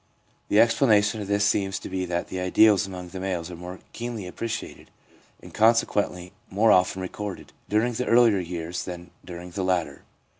[0.47, 3.79] The explanation of this seems to be that the ideals among the males are more
[3.93, 4.89] keenly appreciated,
[5.43, 10.01] and consequently more often recorded, during the earlier years than during the later.